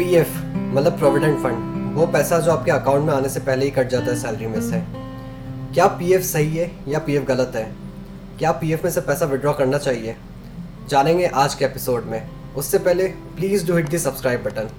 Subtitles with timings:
[0.00, 0.28] PF
[0.74, 4.06] मतलब provident fund वो पैसा जो आपके अकाउंट में आने से पहले ही कट जाता
[4.06, 4.80] है सैलरी में से।
[5.74, 7.64] क्या पीएफ सही है या पीएफ गलत है?
[8.38, 10.16] क्या पीएफ में से पैसा विड्रॉ करना चाहिए?
[10.88, 14.70] जानेंगे आज के एपिसोड में। उससे पहले please do hit the subscribe button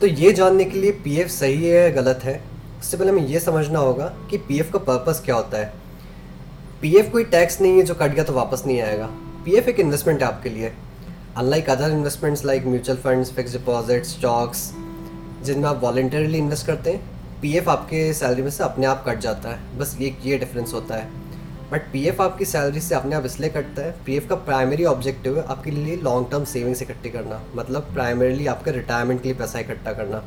[0.00, 2.42] तो ये जानने के लिए पीएफ सही है या गलत है?
[2.80, 5.72] उससे पहले हमें ये समझना होगा कि पीएफ का पर्पस क्या होता है।
[6.82, 9.06] पीएफ कोई टैक्स नहीं है जो कट गया तो वापस नहीं आएगा।
[9.44, 10.72] पीएफ एक इन्वेस्टमेंट है आपके लिए।
[11.38, 14.62] Unlike other investments like mutual funds fix deposit stocks
[15.44, 19.48] जिनमें आप वॉल्टरली इन्वेस्ट करते हैं पीएफ आपके सैलरी में से अपने आप कट जाता
[19.48, 21.08] है। बस ये ये डिफरेंस होता है।
[21.70, 25.44] बट पीएफ आपकी सैलरी से अपने आप इसलिए कटता है पीएफ का प्राइमरी ऑब्जेक्टिव है
[25.46, 29.92] आपके लिए लॉन्ग टर्म सेविंग्स इकट्ठी करना। मतलब प्राइमरीली आपके रिटायरमेंट के लिए पैसा इकट्ठा
[29.92, 30.22] करना।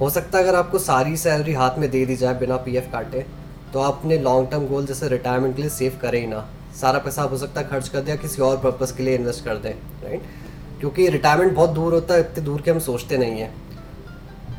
[0.00, 3.26] हो सकता है अगर आपको सारी सैलरी हाथ में दे दी जाए बिना पीएफ काटे
[3.72, 6.98] तो आप अपने लॉन्ग टर्म गोल जैसे रिटायरमेंट के लिए सेव करें ही ना। सारा
[6.98, 9.72] पैसा हो सकता है खर्च कर दिया किसी और पर्पज़ के लिए इन्वेस्ट कर दें
[10.04, 10.22] राइट
[10.80, 13.54] क्योंकि रिटायरमेंट बहुत दूर होता है, इतने दूर के हम सोचते नहीं हैं।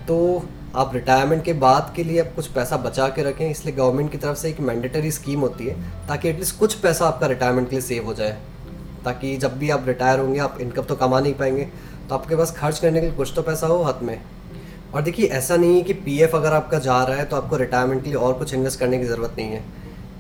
[0.08, 0.44] तो
[0.76, 4.18] आप रिटायरमेंट के बाद के लिए आप कुछ पैसा बचा के रखें, इसलिए गवर्नमेंट की
[4.18, 5.74] तरफ़ से एक मैंडेटरी स्कीम होती है,
[6.08, 8.38] ताकि एटलीस्ट कुछ पैसा आपका रिटायरमेंट के लिए सेव हो जाए।
[9.06, 11.68] ताकि जब भी आप रिटायर होंगे, आप इनकम तो कमा नहीं पाएँगे।
[12.10, 14.20] तो आपके पास खर्च करने के लिए कुछ तो पैसा हो हाथ में।
[14.94, 18.04] और देखिए, ऐसा नहीं है कि पीएफ अगर आपका जा रहा है तो आपको रिटायरमेंट
[18.04, 19.64] के लिए और कुछ इन्वेस्ट करने की ज़रूरत नहीं है।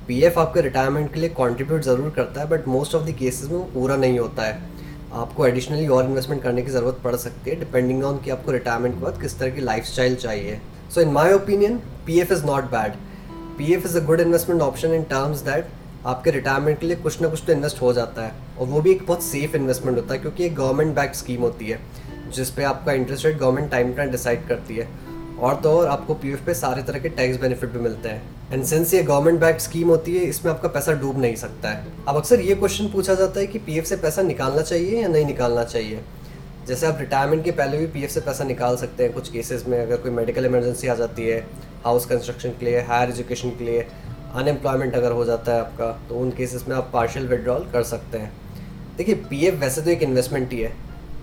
[0.07, 3.57] पीएफ आपके रिटायरमेंट के लिए कॉन्ट्रीब्यूट ज़रूर करता है but most of the cases में
[3.57, 4.59] वो पूरा नहीं होता है।
[5.13, 8.95] आपको एडिशनली और इन्वेस्टमेंट करने की ज़रूरत पड़ सकती है डिपेंडिंग ऑन कि आपको रिटायरमेंट
[8.95, 10.59] के बाद किस तरह की लाइफ चाहिए।
[10.93, 12.93] So in my opinion P F is not bad
[13.57, 15.67] P F is a good investment option in terms that
[16.05, 18.91] आपके रिटायरमेंट के लिए कुछ ना कुछ तो इन्वेस्ट हो जाता है, और वो भी
[18.91, 21.79] एक बहुत सेफ़ इन्वेस्टमेंट होता है, क्योंकि एक गवर्नमेंट बैक स्कीम होती है,
[22.35, 24.87] जिस पे आपका interest rate government time time decide करती है।
[25.41, 28.63] और तो और आपको पीएफ पे सारे तरह के टैक्स बेनिफिट भी मिलते हैं। एंड
[28.65, 32.15] सिंस ये गवर्नमेंट बैक स्कीम होती है, इसमें आपका पैसा डूब नहीं सकता है। अब
[32.15, 35.63] अक्सर ये क्वेश्चन पूछा जाता है कि पीएफ से पैसा निकालना चाहिए या नहीं निकालना
[35.63, 36.01] चाहिए?
[36.67, 39.81] जैसे आप रिटायरमेंट के पहले भी पीएफ से पैसा निकाल सकते हैं, कुछ केसेस में
[39.81, 41.39] अगर कोई मेडिकल इमरजेंसी आ जाती है
[41.85, 43.87] हाउस कंस्ट्रक्शन के लिए हायर एजुकेशन के लिए
[44.35, 48.17] अनएम्प्लॉयमेंट अगर हो जाता है आपका तो उन केसेस में आप पार्शियल विड्रॉल कर सकते
[48.17, 48.31] हैं।
[48.97, 50.73] देखिए पीएफ वैसे तो एक इन्वेस्टमेंट ही है।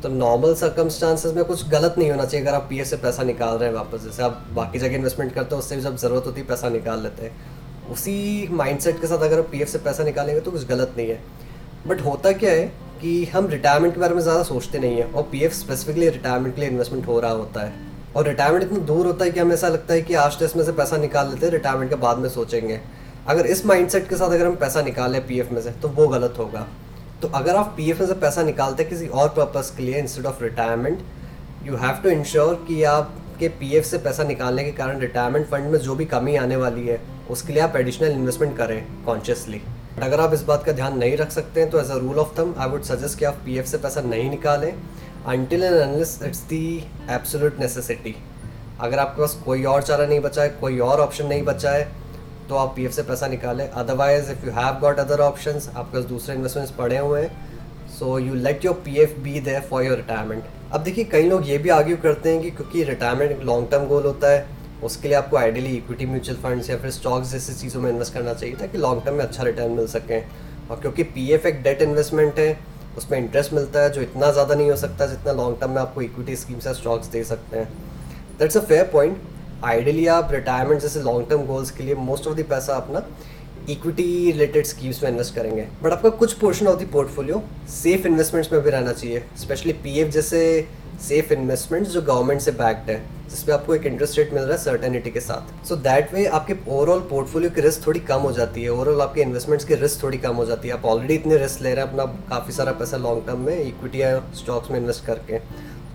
[0.02, 3.56] तो नॉर्मल सर्कमस्टांसेस में कुछ गलत नहीं होना चाहिए अगर आप पी से पैसा निकाल
[3.56, 6.40] रहे हैं वापस, जैसे आप बाकी जगह इन्वेस्टमेंट करते हो, उससे भी जब ज़रूरत होती
[6.40, 10.40] है, पैसा निकाल लेते हैं। उसी माइंडसेट के साथ अगर आप पीएफ से पैसा निकालेंगे
[10.40, 11.20] तो कुछ गलत नहीं है।
[11.86, 12.66] बट होता क्या है
[13.00, 16.60] कि हम रिटायरमेंट के बारे में ज़्यादा सोचते नहीं है और पीएफ स्पेसिफिकली रिटायरमेंट के
[16.60, 17.72] लिए इन्वेस्टमेंट हो रहा होता है।
[18.16, 20.64] और रिटायरमेंट इतना दूर होता है कि हमें ऐसा लगता है कि आज तो इसमें
[20.64, 22.80] से पैसा निकाल लेते हैं रिटायरमेंट के बाद में सोचेंगे।
[23.26, 26.34] अगर इस माइंडसेट के साथ अगर हम पैसा निकालें पी में से तो वो गलत
[26.38, 26.66] होगा।
[27.22, 30.26] तो अगर आप पी में से पैसा निकालते हैं किसी और पर्पज़ के लिए instead
[30.26, 30.98] of retirement
[31.64, 35.78] you have to ensure कि आपके पीएफ से पैसा निकालने के कारण रिटायरमेंट फंड में
[35.78, 39.58] जो भी कमी आने वाली है, उसके लिए आप एडिशनल इन्वेस्टमेंट करें कॉन्शियसली
[39.96, 42.18] बट अगर आप इस बात का ध्यान नहीं रख सकते हैं तो एज अ रूल
[42.18, 44.72] ऑफ़ थम आई वुड सजेस्ट कि आप पीएफ से पैसा नहीं निकालें
[45.26, 46.64] until and unless it's the
[47.10, 48.14] absolute necessity
[48.80, 52.07] अगर आपके पास कोई और चारा नहीं बचा है, कोई और ऑप्शन नहीं बचा है
[52.48, 56.04] तो आप पीएफ से पैसा निकालें। Otherwise if you have got other option आपके पास
[56.06, 59.96] दूसरे इन्वेस्टमेंट्स पड़े हुए हैं। So you let your P F be there for your
[59.96, 63.70] retirement अब देखिए, कई लोग ये भी आर्ग्यू करते हैं कि क्योंकि रिटायरमेंट एक लॉन्ग
[63.70, 64.46] टर्म गोल होता है,
[64.84, 68.34] उसके लिए आपको आइडियली इक्विटी म्यूचुअल फंड्स या फिर स्टॉक्स जैसी चीज़ों में इन्वेस्ट करना
[68.34, 70.20] चाहिए ताकि लॉन्ग टर्म में अच्छा रिटर्न मिल सके।
[70.70, 72.58] और क्योंकि पी एफ़ एक डेट इन्वेस्टमेंट है,
[72.98, 76.02] उसमें इंटरेस्ट मिलता है जो इतना ज़्यादा नहीं हो सकता जितना लॉन्ग टर्म में आपको
[76.02, 77.68] इक्विटी स्कीम्स या स्टॉक्स दे सकते हैं।
[78.38, 79.18] That's a fair point
[79.64, 83.02] ideally आप रिटायरमेंट जैसे लॉन्ग टर्म गोल्स के लिए मोस्ट ऑफ़ द पैसा अपना
[83.70, 88.52] इक्विटी रिलेटेड स्कीम्स में इन्वेस्ट करेंगे। बट आपका कुछ portion of the portfolio safe investments
[88.52, 90.40] में भी रहना चाहिए। स्पेशली पीएफ जैसे
[91.08, 94.62] सेफ़ इन्वेस्टमेंट्स जो गवर्नमेंट से बैक्ड है, जिसमें आपको एक इंटरेस्ट रेट मिल रहा है
[94.64, 98.62] सर्टेनिटी के साथ। सो दैट वे आपके ओवरऑल पोर्टफोलियो की रिस्क थोड़ी कम हो जाती
[98.62, 101.62] है। ओवरऑल आपके इन्वेस्टमेंट्स की रिस्क थोड़ी कम हो जाती है। आप ऑलरेडी इतने रिस्क
[101.62, 105.04] ले रहे हैं अपना काफ़ी सारा पैसा लॉन्ग टर्म में इक्विटी या स्टॉक्स में इन्वेस्ट
[105.06, 105.38] करके।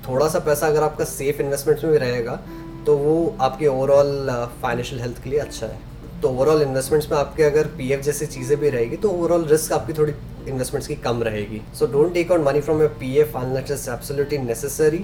[0.08, 2.40] थोड़ा सा पैसा अगर आपका सेफ़ इन्वेस्टमेंट्स में भी रहेगा
[2.86, 4.30] तो वो आपके ओवरऑल
[4.62, 5.80] फाइनेंशियल हेल्थ के लिए अच्छा है।
[6.22, 9.94] तो ओवरऑल इन्वेस्टमेंट्स में आपके अगर पीएफ जैसी चीज़ें भी रहेगी तो ओवरऑल रिस्क आपकी
[9.94, 10.14] थोड़ी
[10.48, 14.38] इन्वेस्टमेंट्स की कम रहेगी। So don't take out money from your P F unless absolutely
[14.38, 14.98] necessary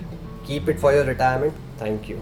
[0.47, 2.18] keep it for your retirement thank you